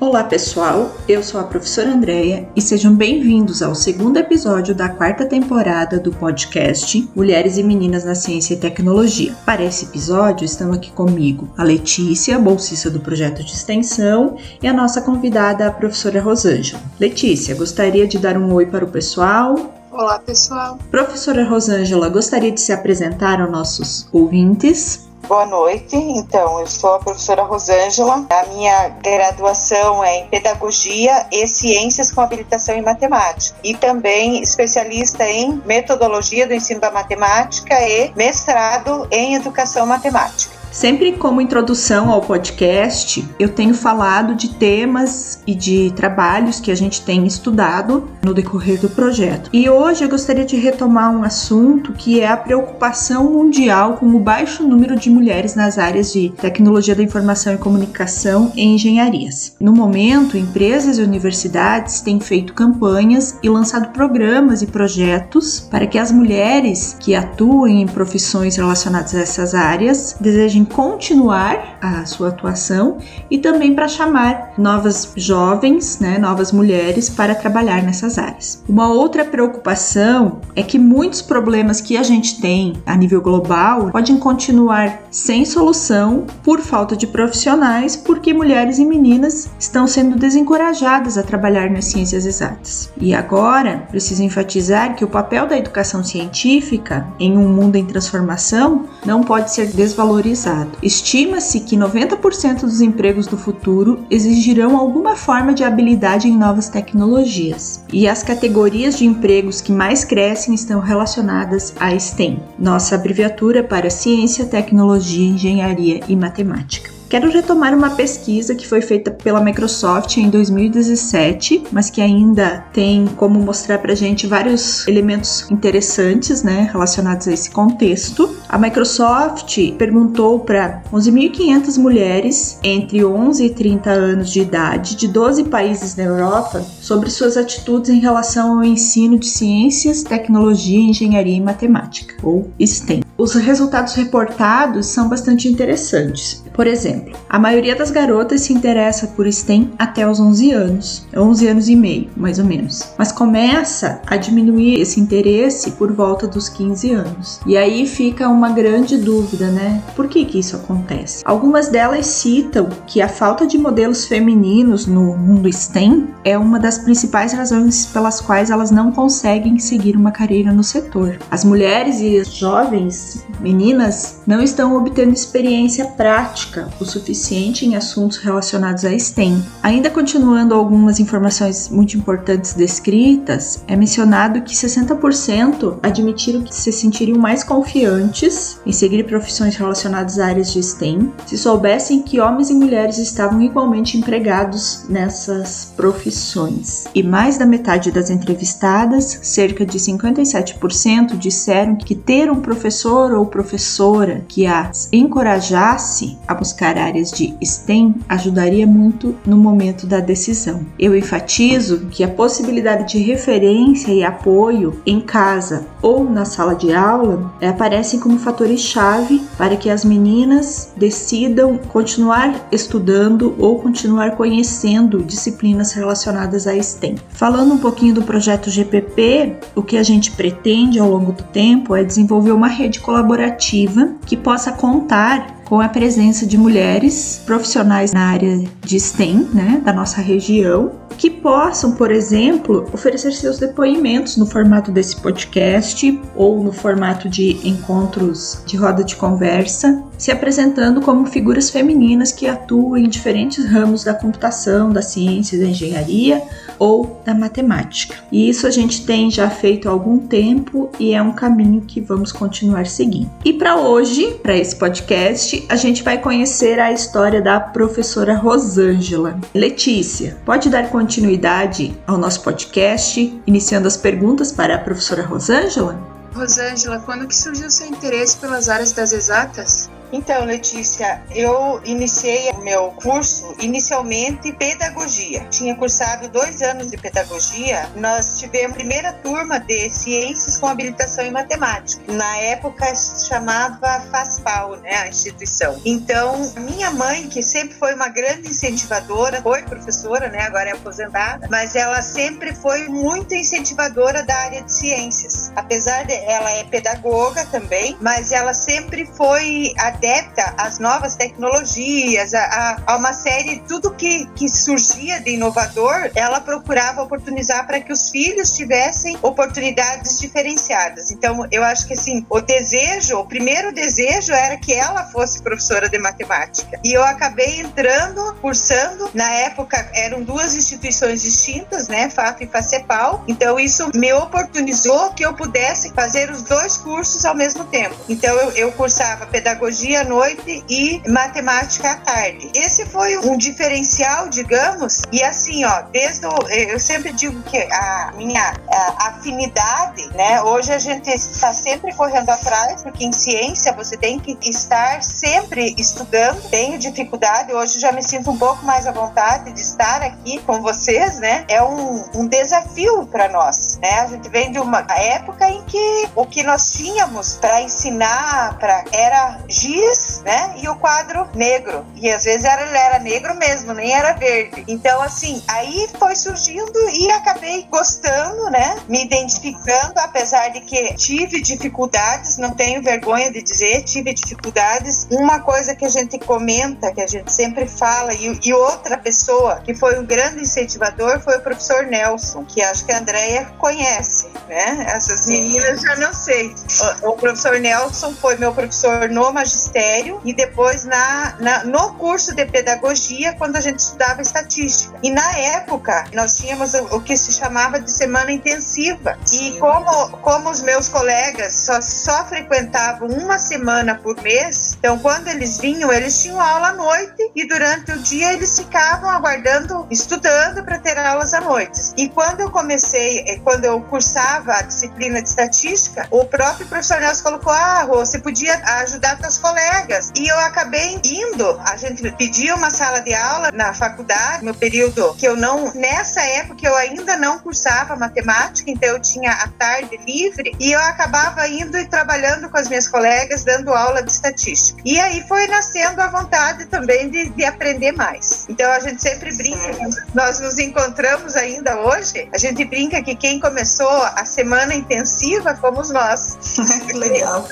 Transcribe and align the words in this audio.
Olá 0.00 0.22
pessoal, 0.22 0.92
eu 1.08 1.24
sou 1.24 1.40
a 1.40 1.44
professora 1.44 1.90
Andreia 1.90 2.48
e 2.54 2.62
sejam 2.62 2.94
bem-vindos 2.94 3.62
ao 3.62 3.74
segundo 3.74 4.16
episódio 4.16 4.72
da 4.72 4.88
quarta 4.88 5.26
temporada 5.26 5.98
do 5.98 6.12
podcast 6.12 7.10
Mulheres 7.16 7.58
e 7.58 7.64
Meninas 7.64 8.04
na 8.04 8.14
Ciência 8.14 8.54
e 8.54 8.58
Tecnologia. 8.58 9.34
Para 9.44 9.64
esse 9.64 9.86
episódio 9.86 10.44
estão 10.44 10.72
aqui 10.72 10.92
comigo 10.92 11.52
a 11.58 11.64
Letícia, 11.64 12.38
bolsista 12.38 12.88
do 12.88 13.00
projeto 13.00 13.42
de 13.42 13.52
extensão, 13.52 14.36
e 14.62 14.68
a 14.68 14.72
nossa 14.72 15.02
convidada, 15.02 15.66
a 15.66 15.72
professora 15.72 16.22
Rosângela. 16.22 16.80
Letícia, 17.00 17.56
gostaria 17.56 18.06
de 18.06 18.20
dar 18.20 18.36
um 18.36 18.54
oi 18.54 18.66
para 18.66 18.84
o 18.84 18.88
pessoal? 18.88 19.74
Olá 19.90 20.20
pessoal. 20.20 20.78
Professora 20.92 21.42
Rosângela, 21.42 22.08
gostaria 22.08 22.52
de 22.52 22.60
se 22.60 22.72
apresentar 22.72 23.40
aos 23.40 23.50
nossos 23.50 24.08
ouvintes? 24.12 25.07
Boa 25.26 25.44
noite. 25.44 25.96
Então, 25.96 26.60
eu 26.60 26.66
sou 26.66 26.94
a 26.94 26.98
professora 26.98 27.42
Rosângela. 27.42 28.26
A 28.30 28.46
minha 28.46 28.88
graduação 28.88 30.02
é 30.02 30.18
em 30.18 30.26
Pedagogia 30.28 31.26
e 31.32 31.46
Ciências 31.46 32.10
com 32.10 32.20
habilitação 32.20 32.74
em 32.74 32.82
Matemática. 32.82 33.58
E 33.62 33.74
também 33.74 34.40
especialista 34.42 35.24
em 35.24 35.60
Metodologia 35.66 36.46
do 36.46 36.54
Ensino 36.54 36.80
da 36.80 36.90
Matemática 36.90 37.74
e 37.80 38.12
mestrado 38.14 39.06
em 39.10 39.34
Educação 39.34 39.86
Matemática. 39.86 40.57
Sempre 40.70 41.12
como 41.12 41.40
introdução 41.40 42.10
ao 42.10 42.20
podcast, 42.20 43.26
eu 43.38 43.48
tenho 43.48 43.74
falado 43.74 44.34
de 44.34 44.50
temas 44.54 45.42
e 45.46 45.54
de 45.54 45.92
trabalhos 45.96 46.60
que 46.60 46.70
a 46.70 46.74
gente 46.74 47.02
tem 47.02 47.26
estudado 47.26 48.08
no 48.22 48.34
decorrer 48.34 48.78
do 48.78 48.90
projeto. 48.90 49.48
E 49.52 49.68
hoje 49.68 50.04
eu 50.04 50.08
gostaria 50.08 50.44
de 50.44 50.56
retomar 50.56 51.10
um 51.10 51.24
assunto 51.24 51.92
que 51.94 52.20
é 52.20 52.28
a 52.28 52.36
preocupação 52.36 53.32
mundial 53.32 53.94
com 53.94 54.06
o 54.06 54.20
baixo 54.20 54.62
número 54.62 54.96
de 54.96 55.10
mulheres 55.10 55.54
nas 55.54 55.78
áreas 55.78 56.12
de 56.12 56.28
tecnologia 56.30 56.94
da 56.94 57.02
informação 57.02 57.54
e 57.54 57.58
comunicação 57.58 58.52
e 58.54 58.62
engenharias. 58.62 59.56
No 59.58 59.72
momento, 59.72 60.36
empresas 60.36 60.98
e 60.98 61.02
universidades 61.02 62.02
têm 62.02 62.20
feito 62.20 62.52
campanhas 62.52 63.38
e 63.42 63.48
lançado 63.48 63.92
programas 63.92 64.60
e 64.60 64.66
projetos 64.66 65.60
para 65.60 65.86
que 65.86 65.98
as 65.98 66.12
mulheres 66.12 66.96
que 67.00 67.14
atuem 67.14 67.82
em 67.82 67.86
profissões 67.86 68.56
relacionadas 68.56 69.14
a 69.14 69.20
essas 69.20 69.54
áreas 69.54 70.14
desejem 70.20 70.57
continuar 70.64 71.78
a 71.80 72.04
sua 72.04 72.28
atuação 72.28 72.98
e 73.30 73.38
também 73.38 73.74
para 73.74 73.88
chamar 73.88 74.52
novas 74.56 75.12
jovens, 75.16 75.98
né, 75.98 76.18
novas 76.18 76.52
mulheres 76.52 77.08
para 77.08 77.34
trabalhar 77.34 77.82
nessas 77.82 78.18
áreas. 78.18 78.62
Uma 78.68 78.88
outra 78.88 79.24
preocupação 79.24 80.40
é 80.56 80.62
que 80.62 80.78
muitos 80.78 81.22
problemas 81.22 81.80
que 81.80 81.96
a 81.96 82.02
gente 82.02 82.40
tem 82.40 82.74
a 82.86 82.96
nível 82.96 83.20
global 83.20 83.90
podem 83.90 84.18
continuar 84.18 85.02
sem 85.10 85.44
solução 85.44 86.26
por 86.42 86.60
falta 86.60 86.96
de 86.96 87.06
profissionais, 87.06 87.96
porque 87.96 88.32
mulheres 88.32 88.78
e 88.78 88.84
meninas 88.84 89.50
estão 89.58 89.86
sendo 89.86 90.16
desencorajadas 90.16 91.18
a 91.18 91.22
trabalhar 91.22 91.70
nas 91.70 91.86
ciências 91.86 92.26
exatas. 92.26 92.90
E 93.00 93.14
agora, 93.14 93.86
preciso 93.90 94.22
enfatizar 94.22 94.94
que 94.94 95.04
o 95.04 95.08
papel 95.08 95.46
da 95.46 95.56
educação 95.56 96.02
científica 96.02 97.06
em 97.18 97.36
um 97.36 97.48
mundo 97.48 97.76
em 97.76 97.84
transformação 97.84 98.86
não 99.04 99.22
pode 99.22 99.52
ser 99.52 99.68
desvalorizado 99.68 100.47
passado. 100.48 100.70
Estima-se 100.82 101.60
que 101.60 101.76
90% 101.76 102.60
dos 102.60 102.80
empregos 102.80 103.26
do 103.26 103.36
futuro 103.36 104.04
exigirão 104.10 104.76
alguma 104.76 105.14
forma 105.14 105.52
de 105.52 105.62
habilidade 105.62 106.28
em 106.28 106.36
novas 106.36 106.68
tecnologias. 106.68 107.84
E 107.92 108.08
as 108.08 108.22
categorias 108.22 108.96
de 108.96 109.04
empregos 109.04 109.60
que 109.60 109.72
mais 109.72 110.04
crescem 110.04 110.54
estão 110.54 110.80
relacionadas 110.80 111.74
à 111.78 111.96
STEM, 111.98 112.40
nossa 112.58 112.94
abreviatura 112.94 113.62
para 113.62 113.90
Ciência, 113.90 114.46
Tecnologia, 114.46 115.28
Engenharia 115.28 116.00
e 116.08 116.16
Matemática. 116.16 116.97
Quero 117.08 117.30
retomar 117.30 117.74
uma 117.74 117.88
pesquisa 117.88 118.54
que 118.54 118.68
foi 118.68 118.82
feita 118.82 119.10
pela 119.10 119.40
Microsoft 119.40 120.18
em 120.18 120.28
2017, 120.28 121.64
mas 121.72 121.88
que 121.88 122.02
ainda 122.02 122.66
tem 122.70 123.06
como 123.16 123.40
mostrar 123.40 123.78
para 123.78 123.94
gente 123.94 124.26
vários 124.26 124.86
elementos 124.86 125.50
interessantes, 125.50 126.42
né, 126.42 126.68
relacionados 126.70 127.26
a 127.26 127.32
esse 127.32 127.50
contexto. 127.50 128.36
A 128.46 128.58
Microsoft 128.58 129.56
perguntou 129.78 130.40
para 130.40 130.82
11.500 130.92 131.78
mulheres 131.78 132.58
entre 132.62 133.02
11 133.02 133.42
e 133.42 133.54
30 133.54 133.90
anos 133.90 134.30
de 134.30 134.40
idade 134.42 134.94
de 134.94 135.08
12 135.08 135.44
países 135.44 135.96
na 135.96 136.04
Europa 136.04 136.60
sobre 136.60 137.08
suas 137.08 137.38
atitudes 137.38 137.88
em 137.88 138.00
relação 138.00 138.58
ao 138.58 138.64
ensino 138.64 139.18
de 139.18 139.28
ciências, 139.28 140.02
tecnologia, 140.02 140.78
engenharia 140.78 141.36
e 141.36 141.40
matemática, 141.40 142.14
ou 142.22 142.50
STEM. 142.60 143.02
Os 143.16 143.34
resultados 143.34 143.94
reportados 143.94 144.86
são 144.86 145.08
bastante 145.08 145.48
interessantes. 145.48 146.44
Por 146.58 146.66
exemplo, 146.66 147.16
a 147.28 147.38
maioria 147.38 147.76
das 147.76 147.92
garotas 147.92 148.40
se 148.40 148.52
interessa 148.52 149.06
por 149.06 149.32
STEM 149.32 149.70
até 149.78 150.10
os 150.10 150.18
11 150.18 150.50
anos, 150.50 151.06
11 151.16 151.46
anos 151.46 151.68
e 151.68 151.76
meio, 151.76 152.08
mais 152.16 152.40
ou 152.40 152.44
menos. 152.44 152.82
Mas 152.98 153.12
começa 153.12 154.02
a 154.04 154.16
diminuir 154.16 154.80
esse 154.80 154.98
interesse 154.98 155.70
por 155.70 155.92
volta 155.92 156.26
dos 156.26 156.48
15 156.48 156.90
anos. 156.90 157.40
E 157.46 157.56
aí 157.56 157.86
fica 157.86 158.28
uma 158.28 158.50
grande 158.50 158.96
dúvida, 158.96 159.52
né? 159.52 159.80
Por 159.94 160.08
que 160.08 160.24
que 160.24 160.40
isso 160.40 160.56
acontece? 160.56 161.22
Algumas 161.24 161.68
delas 161.68 162.06
citam 162.06 162.68
que 162.88 163.00
a 163.00 163.08
falta 163.08 163.46
de 163.46 163.56
modelos 163.56 164.06
femininos 164.06 164.84
no 164.84 165.16
mundo 165.16 165.48
STEM 165.52 166.08
é 166.24 166.36
uma 166.36 166.58
das 166.58 166.76
principais 166.76 167.32
razões 167.32 167.86
pelas 167.86 168.20
quais 168.20 168.50
elas 168.50 168.72
não 168.72 168.90
conseguem 168.90 169.60
seguir 169.60 169.96
uma 169.96 170.10
carreira 170.10 170.52
no 170.52 170.64
setor. 170.64 171.20
As 171.30 171.44
mulheres 171.44 172.00
e 172.00 172.18
as 172.18 172.34
jovens 172.34 173.24
meninas 173.40 174.22
não 174.26 174.42
estão 174.42 174.76
obtendo 174.76 175.12
experiência 175.12 175.86
prática 175.86 176.47
prática 176.48 176.68
o 176.80 176.84
suficiente 176.84 177.66
em 177.66 177.76
assuntos 177.76 178.18
relacionados 178.18 178.84
à 178.84 178.96
STEM. 178.98 179.42
Ainda 179.62 179.90
continuando 179.90 180.54
algumas 180.54 180.98
informações 180.98 181.68
muito 181.68 181.96
importantes 181.96 182.54
descritas, 182.54 183.62
é 183.66 183.76
mencionado 183.76 184.42
que 184.42 184.54
60% 184.54 185.78
admitiram 185.82 186.42
que 186.42 186.54
se 186.54 186.72
sentiriam 186.72 187.18
mais 187.18 187.44
confiantes 187.44 188.60
em 188.64 188.72
seguir 188.72 189.04
profissões 189.04 189.56
relacionadas 189.56 190.18
a 190.18 190.26
áreas 190.26 190.52
de 190.52 190.62
STEM 190.62 191.12
se 191.26 191.36
soubessem 191.36 192.02
que 192.02 192.20
homens 192.20 192.50
e 192.50 192.54
mulheres 192.54 192.98
estavam 192.98 193.40
igualmente 193.42 193.96
empregados 193.96 194.84
nessas 194.88 195.72
profissões. 195.76 196.84
E 196.94 197.02
mais 197.02 197.38
da 197.38 197.46
metade 197.46 197.90
das 197.90 198.10
entrevistadas, 198.10 199.18
cerca 199.22 199.64
de 199.64 199.78
57%, 199.78 201.16
disseram 201.18 201.76
que 201.76 201.94
ter 201.94 202.30
um 202.30 202.40
professor 202.40 203.12
ou 203.12 203.26
professora 203.26 204.24
que 204.28 204.46
as 204.46 204.88
encorajasse 204.92 206.18
a 206.26 206.34
buscar 206.38 206.78
áreas 206.78 207.10
de 207.10 207.34
STEM 207.42 207.96
ajudaria 208.08 208.66
muito 208.66 209.14
no 209.26 209.36
momento 209.36 209.86
da 209.86 210.00
decisão. 210.00 210.60
Eu 210.78 210.96
enfatizo 210.96 211.86
que 211.90 212.04
a 212.04 212.08
possibilidade 212.08 212.92
de 212.92 212.98
referência 212.98 213.92
e 213.92 214.04
apoio 214.04 214.80
em 214.86 215.00
casa 215.00 215.66
ou 215.82 216.08
na 216.08 216.24
sala 216.24 216.54
de 216.54 216.72
aula 216.72 217.32
aparecem 217.42 218.00
como 218.00 218.18
fatores-chave 218.18 219.22
para 219.36 219.56
que 219.56 219.70
as 219.70 219.84
meninas 219.84 220.72
decidam 220.76 221.58
continuar 221.58 222.48
estudando 222.52 223.34
ou 223.38 223.58
continuar 223.58 224.16
conhecendo 224.16 225.02
disciplinas 225.02 225.72
relacionadas 225.72 226.46
à 226.46 226.60
STEM. 226.60 226.96
Falando 227.10 227.54
um 227.54 227.58
pouquinho 227.58 227.94
do 227.94 228.02
projeto 228.02 228.50
GPP, 228.50 229.36
o 229.54 229.62
que 229.62 229.76
a 229.76 229.82
gente 229.82 230.12
pretende 230.12 230.78
ao 230.78 230.90
longo 230.90 231.12
do 231.12 231.22
tempo 231.24 231.74
é 231.74 231.84
desenvolver 231.84 232.32
uma 232.32 232.48
rede 232.48 232.80
colaborativa 232.80 233.94
que 234.06 234.16
possa 234.16 234.52
contar 234.52 235.37
com 235.48 235.60
a 235.60 235.68
presença 235.68 236.26
de 236.26 236.36
mulheres 236.36 237.22
profissionais 237.24 237.92
na 237.92 238.10
área 238.10 238.44
de 238.60 238.78
STEM, 238.78 239.28
né, 239.32 239.62
da 239.64 239.72
nossa 239.72 240.00
região, 240.00 240.72
que 240.98 241.08
possam, 241.08 241.72
por 241.72 241.90
exemplo, 241.90 242.68
oferecer 242.72 243.12
seus 243.12 243.38
depoimentos 243.38 244.16
no 244.16 244.26
formato 244.26 244.70
desse 244.70 244.96
podcast 245.00 245.98
ou 246.14 246.42
no 246.42 246.52
formato 246.52 247.08
de 247.08 247.38
encontros 247.48 248.42
de 248.44 248.56
roda 248.56 248.84
de 248.84 248.96
conversa, 248.96 249.82
se 249.98 250.12
apresentando 250.12 250.80
como 250.80 251.04
figuras 251.06 251.50
femininas 251.50 252.12
que 252.12 252.26
atuam 252.26 252.76
em 252.76 252.88
diferentes 252.88 253.44
ramos 253.44 253.82
da 253.82 253.92
computação, 253.92 254.70
da 254.70 254.80
ciência, 254.80 255.38
da 255.38 255.46
engenharia 255.46 256.22
ou 256.58 257.02
da 257.04 257.14
matemática. 257.14 257.96
E 258.10 258.28
isso 258.28 258.46
a 258.46 258.50
gente 258.50 258.86
tem 258.86 259.10
já 259.10 259.28
feito 259.28 259.68
há 259.68 259.72
algum 259.72 259.98
tempo 259.98 260.70
e 260.78 260.94
é 260.94 261.02
um 261.02 261.12
caminho 261.12 261.62
que 261.62 261.80
vamos 261.80 262.12
continuar 262.12 262.66
seguindo. 262.66 263.10
E 263.24 263.32
para 263.32 263.56
hoje, 263.56 264.18
para 264.22 264.36
esse 264.36 264.56
podcast, 264.56 265.44
a 265.48 265.56
gente 265.56 265.82
vai 265.82 265.98
conhecer 265.98 266.58
a 266.60 266.72
história 266.72 267.20
da 267.20 267.40
professora 267.40 268.14
Rosângela. 268.14 269.18
Letícia, 269.34 270.16
pode 270.24 270.48
dar 270.48 270.70
continuidade 270.70 271.76
ao 271.86 271.98
nosso 271.98 272.22
podcast, 272.22 273.20
iniciando 273.26 273.66
as 273.66 273.76
perguntas 273.76 274.30
para 274.30 274.54
a 274.54 274.58
professora 274.58 275.02
Rosângela? 275.02 275.78
Rosângela, 276.14 276.80
quando 276.80 277.06
que 277.06 277.16
surgiu 277.16 277.50
seu 277.50 277.66
interesse 277.66 278.16
pelas 278.16 278.48
áreas 278.48 278.72
das 278.72 278.92
exatas? 278.92 279.70
Então, 279.92 280.24
Letícia, 280.24 281.02
eu 281.14 281.60
iniciei 281.64 282.30
o 282.30 282.38
meu 282.38 282.70
curso 282.72 283.34
inicialmente 283.38 284.32
pedagogia. 284.32 285.24
Tinha 285.30 285.54
cursado 285.54 286.08
dois 286.08 286.42
anos 286.42 286.70
de 286.70 286.76
pedagogia. 286.76 287.68
Nós 287.76 288.18
tivemos 288.18 288.52
a 288.52 288.54
primeira 288.54 288.92
turma 288.92 289.38
de 289.38 289.70
ciências 289.70 290.36
com 290.36 290.46
habilitação 290.46 291.04
em 291.04 291.10
matemática. 291.10 291.82
Na 291.92 292.16
época 292.16 292.66
chamava 293.06 293.80
FASPAL, 293.90 294.56
né, 294.56 294.74
a 294.76 294.88
instituição. 294.88 295.60
Então, 295.64 296.32
minha 296.36 296.70
mãe, 296.70 297.08
que 297.08 297.22
sempre 297.22 297.56
foi 297.56 297.74
uma 297.74 297.88
grande 297.88 298.28
incentivadora, 298.28 299.22
foi 299.22 299.42
professora, 299.42 300.08
né, 300.08 300.22
agora 300.22 300.50
é 300.50 300.52
aposentada, 300.52 301.26
mas 301.30 301.56
ela 301.56 301.80
sempre 301.82 302.34
foi 302.34 302.68
muito 302.68 303.14
incentivadora 303.14 304.02
da 304.02 304.14
área 304.14 304.42
de 304.42 304.52
ciências. 304.52 305.27
Apesar 305.38 305.84
de 305.84 305.94
ela 305.94 306.30
é 306.32 306.42
pedagoga 306.42 307.24
também, 307.26 307.76
mas 307.80 308.10
ela 308.10 308.34
sempre 308.34 308.84
foi 308.96 309.52
adepta 309.56 310.34
às 310.36 310.58
novas 310.58 310.96
tecnologias, 310.96 312.12
a, 312.12 312.56
a, 312.66 312.76
uma 312.76 312.92
série, 312.92 313.40
tudo 313.46 313.72
que, 313.72 314.06
que 314.16 314.28
surgia 314.28 315.00
de 315.00 315.12
inovador, 315.12 315.92
ela 315.94 316.20
procurava 316.20 316.82
oportunizar 316.82 317.46
para 317.46 317.60
que 317.60 317.72
os 317.72 317.88
filhos 317.88 318.32
tivessem 318.32 318.98
oportunidades 319.00 320.00
diferenciadas. 320.00 320.90
Então, 320.90 321.24
eu 321.30 321.44
acho 321.44 321.68
que 321.68 321.74
assim, 321.74 322.04
o 322.10 322.20
desejo, 322.20 322.98
o 322.98 323.06
primeiro 323.06 323.52
desejo 323.52 324.12
era 324.12 324.36
que 324.36 324.52
ela 324.52 324.84
fosse 324.86 325.22
professora 325.22 325.68
de 325.68 325.78
matemática. 325.78 326.58
E 326.64 326.72
eu 326.72 326.82
acabei 326.82 327.40
entrando, 327.40 328.16
cursando, 328.20 328.90
na 328.92 329.08
época 329.10 329.70
eram 329.72 330.02
duas 330.02 330.34
instituições 330.34 331.02
distintas, 331.02 331.68
né, 331.68 331.88
FAF 331.90 332.24
e 332.24 332.26
FACEPAL. 332.26 333.04
Então, 333.06 333.38
isso 333.38 333.70
me 333.72 333.92
oportunizou 333.92 334.92
que 334.94 335.04
eu 335.04 335.14
pudesse 335.14 335.27
fazer 335.74 336.10
os 336.10 336.22
dois 336.22 336.56
cursos 336.56 337.04
ao 337.04 337.14
mesmo 337.14 337.44
tempo. 337.44 337.74
Então, 337.88 338.14
eu, 338.16 338.30
eu 338.32 338.52
cursava 338.52 339.06
pedagogia 339.06 339.82
à 339.82 339.84
noite 339.84 340.44
e 340.48 340.82
matemática 340.88 341.70
à 341.70 341.76
tarde. 341.76 342.30
Esse 342.34 342.66
foi 342.66 342.98
um 342.98 343.16
diferencial, 343.16 344.08
digamos, 344.08 344.82
e 344.92 345.02
assim, 345.02 345.44
ó, 345.44 345.62
desde 345.72 346.06
o, 346.06 346.28
eu 346.28 346.58
sempre 346.58 346.92
digo 346.92 347.22
que 347.22 347.38
a 347.38 347.92
minha 347.96 348.34
a 348.50 348.88
afinidade, 348.88 349.86
né, 349.94 350.22
hoje 350.22 350.52
a 350.52 350.58
gente 350.58 350.88
está 350.88 351.32
sempre 351.32 351.72
correndo 351.74 352.10
atrás, 352.10 352.62
porque 352.62 352.84
em 352.84 352.92
ciência 352.92 353.52
você 353.52 353.76
tem 353.76 353.98
que 353.98 354.18
estar 354.22 354.82
sempre 354.82 355.54
estudando. 355.58 356.20
Tenho 356.30 356.58
dificuldade, 356.58 357.32
hoje 357.32 357.60
já 357.60 357.72
me 357.72 357.82
sinto 357.82 358.10
um 358.10 358.18
pouco 358.18 358.44
mais 358.44 358.66
à 358.66 358.72
vontade 358.72 359.32
de 359.32 359.40
estar 359.40 359.82
aqui 359.82 360.18
com 360.20 360.42
vocês, 360.42 360.98
né? 360.98 361.24
É 361.28 361.42
um, 361.42 361.84
um 361.94 362.06
desafio 362.06 362.86
para 362.86 363.08
nós, 363.08 363.58
né? 363.58 363.80
A 363.80 363.86
gente 363.86 364.08
vem 364.08 364.32
de 364.32 364.38
uma 364.38 364.66
época 364.70 365.17
em 365.26 365.42
que 365.44 365.88
o 365.94 366.06
que 366.06 366.22
nós 366.22 366.50
tínhamos 366.52 367.16
para 367.16 367.42
ensinar 367.42 368.38
pra, 368.38 368.64
era 368.72 369.20
giz, 369.28 370.02
né? 370.04 370.34
E 370.42 370.48
o 370.48 370.56
quadro 370.56 371.08
negro. 371.14 371.66
E 371.76 371.90
às 371.90 372.04
vezes 372.04 372.24
era, 372.24 372.42
ele 372.42 372.56
era 372.56 372.78
negro 372.78 373.14
mesmo, 373.16 373.52
nem 373.54 373.72
era 373.72 373.92
verde. 373.94 374.44
Então, 374.48 374.82
assim, 374.82 375.22
aí 375.28 375.68
foi 375.78 375.96
surgindo 375.96 376.58
e 376.72 376.90
acabei 376.90 377.46
gostando, 377.50 378.30
né? 378.30 378.56
Me 378.68 378.84
identificando, 378.84 379.74
apesar 379.78 380.28
de 380.28 380.40
que 380.40 380.74
tive 380.74 381.20
dificuldades, 381.20 382.18
não 382.18 382.34
tenho 382.34 382.62
vergonha 382.62 383.10
de 383.10 383.22
dizer, 383.22 383.62
tive 383.64 383.92
dificuldades. 383.94 384.86
Uma 384.90 385.20
coisa 385.20 385.54
que 385.54 385.64
a 385.64 385.68
gente 385.68 385.98
comenta, 385.98 386.72
que 386.72 386.80
a 386.80 386.86
gente 386.86 387.12
sempre 387.12 387.46
fala, 387.46 387.94
e, 387.94 388.18
e 388.24 388.32
outra 388.32 388.76
pessoa 388.76 389.40
que 389.40 389.54
foi 389.54 389.78
um 389.78 389.86
grande 389.86 390.22
incentivador 390.22 391.00
foi 391.00 391.16
o 391.16 391.20
professor 391.20 391.64
Nelson, 391.66 392.24
que 392.24 392.42
acho 392.42 392.64
que 392.64 392.72
a 392.72 392.78
Andrea 392.78 393.26
conhece, 393.38 394.08
né? 394.28 394.66
Essas 394.68 394.97
meninas 395.06 395.60
já 395.60 395.76
não 395.76 395.92
sei. 395.92 396.34
O, 396.82 396.90
o, 396.90 396.92
professor 396.96 397.38
Nelson 397.38 397.94
foi 397.94 398.16
meu 398.16 398.32
professor 398.32 398.88
no 398.88 399.12
magistério 399.12 400.00
e 400.04 400.12
depois 400.12 400.64
na, 400.64 401.16
na, 401.20 401.44
no 401.44 401.74
curso 401.74 402.14
de 402.14 402.24
pedagogia, 402.26 403.14
quando 403.14 403.36
a 403.36 403.40
gente 403.40 403.58
estudava 403.58 404.02
estatística. 404.02 404.78
E 404.82 404.90
na 404.90 405.10
época, 405.18 405.84
nós 405.92 406.16
tínhamos 406.16 406.54
o, 406.54 406.76
o 406.76 406.80
que 406.80 406.96
se 406.96 407.12
chamava 407.12 407.60
de 407.60 407.70
semana 407.70 408.10
intensiva. 408.10 408.98
Sim. 409.04 409.36
E 409.36 409.38
como, 409.38 409.90
como 409.98 410.30
os 410.30 410.42
meus 410.42 410.68
colegas 410.68 411.32
só, 411.34 411.60
só 411.60 412.04
frequentavam 412.06 412.88
uma 412.88 413.18
semana 413.18 413.74
por 413.74 414.00
mês, 414.02 414.56
então 414.58 414.78
quando 414.78 415.08
eles 415.08 415.38
vinham, 415.38 415.72
eles 415.72 416.02
tinham 416.02 416.20
aula 416.20 416.48
à 416.48 416.52
noite 416.52 417.10
e 417.14 417.26
durante 417.26 417.72
o 417.72 417.78
dia 417.78 418.12
eles 418.12 418.38
ficavam 418.38 418.90
aguardando, 418.90 419.66
estudando 419.70 420.44
para 420.44 420.58
ter 420.58 420.78
aulas 420.78 421.14
à 421.14 421.20
noite. 421.20 421.72
E 421.76 421.88
quando 421.88 422.20
eu 422.20 422.30
comecei, 422.30 423.04
eh, 423.06 423.18
quando 423.22 423.44
eu 423.44 423.60
cursava 423.62 424.34
a 424.34 424.42
disciplina 424.42 424.87
de 424.94 425.08
estatística, 425.08 425.86
o 425.90 426.04
próprio 426.04 426.46
professor 426.46 426.80
Nelson 426.80 427.02
colocou: 427.02 427.32
ah, 427.32 427.66
você 427.66 427.98
podia 427.98 428.34
ajudar 428.60 428.98
seus 429.00 429.18
colegas. 429.18 429.92
E 429.96 430.08
eu 430.08 430.18
acabei 430.20 430.80
indo, 430.84 431.40
a 431.44 431.56
gente 431.56 431.90
pedia 431.92 432.34
uma 432.34 432.50
sala 432.50 432.80
de 432.80 432.94
aula 432.94 433.30
na 433.32 433.52
faculdade, 433.52 434.24
no 434.24 434.34
período 434.34 434.94
que 434.94 435.06
eu 435.06 435.16
não, 435.16 435.52
nessa 435.54 436.00
época 436.00 436.46
eu 436.46 436.56
ainda 436.56 436.96
não 436.96 437.18
cursava 437.18 437.76
matemática, 437.76 438.50
então 438.50 438.68
eu 438.70 438.80
tinha 438.80 439.10
a 439.12 439.28
tarde 439.28 439.76
livre 439.86 440.34
e 440.38 440.52
eu 440.52 440.60
acabava 440.60 441.28
indo 441.28 441.56
e 441.56 441.66
trabalhando 441.66 442.28
com 442.28 442.38
as 442.38 442.48
minhas 442.48 442.68
colegas, 442.68 443.24
dando 443.24 443.52
aula 443.52 443.82
de 443.82 443.90
estatística. 443.90 444.60
E 444.64 444.78
aí 444.78 445.06
foi 445.06 445.26
nascendo 445.26 445.80
a 445.80 445.88
vontade 445.88 446.46
também 446.46 446.88
de, 446.90 447.10
de 447.10 447.24
aprender 447.24 447.72
mais. 447.72 448.26
Então 448.28 448.50
a 448.50 448.60
gente 448.60 448.80
sempre 448.80 449.14
brinca, 449.16 449.52
nós 449.94 450.20
nos 450.20 450.38
encontramos 450.38 451.16
ainda 451.16 451.58
hoje, 451.60 452.08
a 452.12 452.18
gente 452.18 452.44
brinca 452.44 452.82
que 452.82 452.94
quem 452.94 453.20
começou 453.20 453.68
a 453.68 454.04
semana 454.04 454.54
intensiva 454.78 455.34
fomos 455.36 455.70
nós. 455.70 456.18
Legal. 456.74 457.26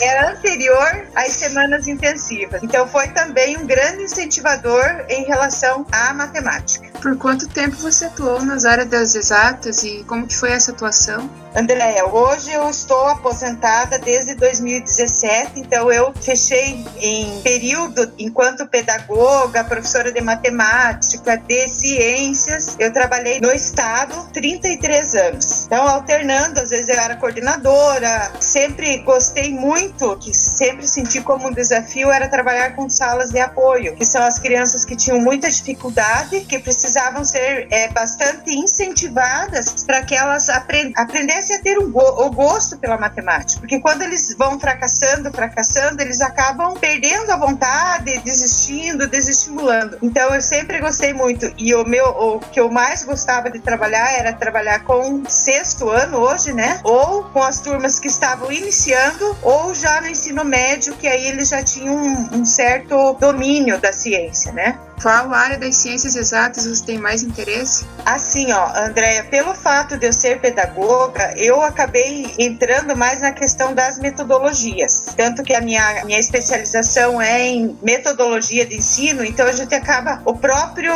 Era 0.00 0.32
anterior 0.32 1.06
às 1.14 1.32
semanas 1.32 1.88
intensivas. 1.88 2.62
Então 2.62 2.86
foi 2.86 3.08
também 3.08 3.56
um 3.56 3.66
grande 3.66 4.04
incentivador 4.04 5.04
em 5.08 5.24
relação 5.24 5.84
à 5.90 6.14
matemática. 6.14 6.88
Por 7.00 7.16
quanto 7.16 7.48
tempo 7.48 7.76
você 7.76 8.06
atuou 8.06 8.42
nas 8.42 8.64
áreas 8.64 8.88
das 8.88 9.14
exatas 9.14 9.82
e 9.82 10.04
como 10.04 10.26
que 10.26 10.36
foi 10.36 10.52
essa 10.52 10.70
atuação? 10.70 11.28
Andréia, 11.54 12.06
hoje 12.06 12.50
eu 12.50 12.68
estou 12.70 13.08
aposentada 13.08 13.98
desde 13.98 14.34
2017, 14.36 15.60
então 15.60 15.92
eu 15.92 16.10
fechei 16.18 16.82
em 16.96 17.42
período 17.42 18.10
enquanto 18.18 18.66
pedagoga, 18.66 19.62
professora 19.62 20.10
de 20.10 20.20
matemática, 20.22 21.36
de 21.36 21.68
ciências. 21.68 22.74
Eu 22.78 22.90
trabalhei 22.90 23.38
no 23.38 23.52
estado 23.52 24.14
33 24.32 25.14
anos. 25.14 25.66
Então, 25.66 25.86
alternando, 25.86 26.58
às 26.58 26.70
vezes 26.70 26.88
eu 26.88 26.98
era 26.98 27.16
coordenadora, 27.16 28.32
sempre 28.52 28.98
gostei 28.98 29.52
muito, 29.52 30.16
que 30.16 30.32
sempre 30.34 30.86
senti 30.86 31.20
como 31.20 31.48
um 31.48 31.52
desafio 31.52 32.10
era 32.10 32.28
trabalhar 32.28 32.74
com 32.74 32.88
salas 32.88 33.30
de 33.30 33.40
apoio, 33.40 33.94
que 33.94 34.04
são 34.04 34.22
as 34.22 34.38
crianças 34.38 34.84
que 34.84 34.96
tinham 34.96 35.20
muita 35.20 35.50
dificuldade, 35.50 36.40
que 36.40 36.58
precisavam 36.58 37.24
ser 37.24 37.68
é, 37.70 37.88
bastante 37.88 38.54
incentivadas 38.54 39.84
para 39.84 40.02
que 40.02 40.14
elas 40.14 40.48
aprendessem 40.48 41.42
comecem 41.42 41.56
a 41.56 41.62
ter 41.62 41.78
um 41.78 41.90
go 41.90 42.02
o 42.24 42.30
gosto 42.30 42.78
pela 42.78 42.96
matemática, 42.96 43.60
porque 43.60 43.80
quando 43.80 44.02
eles 44.02 44.34
vão 44.38 44.58
fracassando, 44.58 45.30
fracassando, 45.32 46.00
eles 46.00 46.20
acabam 46.20 46.74
perdendo 46.74 47.30
a 47.32 47.36
vontade, 47.36 48.18
desistindo, 48.20 49.08
desestimulando. 49.08 49.98
Então 50.02 50.34
eu 50.34 50.40
sempre 50.40 50.80
gostei 50.80 51.12
muito 51.12 51.52
e 51.58 51.74
o 51.74 51.84
meu 51.84 52.06
o 52.06 52.38
que 52.38 52.60
eu 52.60 52.70
mais 52.70 53.04
gostava 53.04 53.50
de 53.50 53.58
trabalhar 53.58 54.12
era 54.12 54.32
trabalhar 54.32 54.84
com 54.84 55.24
sexto 55.28 55.88
ano 55.88 56.18
hoje, 56.18 56.52
né? 56.52 56.80
Ou 56.84 57.24
com 57.24 57.42
as 57.42 57.60
turmas 57.60 57.98
que 57.98 58.08
estavam 58.08 58.41
iniciando 58.50 59.36
ou 59.42 59.74
já 59.74 60.00
no 60.00 60.08
ensino 60.08 60.44
médio, 60.44 60.94
que 60.96 61.06
aí 61.06 61.28
eles 61.28 61.50
já 61.50 61.62
tinham 61.62 61.94
um, 61.94 62.40
um 62.40 62.44
certo 62.44 63.14
domínio 63.14 63.78
da 63.78 63.92
ciência, 63.92 64.52
né? 64.52 64.78
Qual 65.02 65.34
área 65.34 65.58
das 65.58 65.74
ciências 65.74 66.14
exatas 66.14 66.64
você 66.64 66.84
tem 66.84 66.98
mais 66.98 67.24
interesse? 67.24 67.84
Assim, 68.06 68.52
ó, 68.52 68.72
Andréia, 68.76 69.24
pelo 69.24 69.52
fato 69.52 69.98
de 69.98 70.06
eu 70.06 70.12
ser 70.12 70.40
pedagoga, 70.40 71.34
eu 71.36 71.60
acabei 71.60 72.32
entrando 72.38 72.96
mais 72.96 73.20
na 73.20 73.32
questão 73.32 73.74
das 73.74 73.98
metodologias. 73.98 75.02
Tanto 75.16 75.42
que 75.42 75.54
a 75.54 75.60
minha, 75.60 76.04
minha 76.04 76.20
especialização 76.20 77.20
é 77.20 77.48
em 77.48 77.76
metodologia 77.82 78.64
de 78.64 78.76
ensino, 78.76 79.24
então 79.24 79.44
a 79.46 79.52
gente 79.52 79.74
acaba, 79.74 80.22
o 80.24 80.36
próprio 80.36 80.94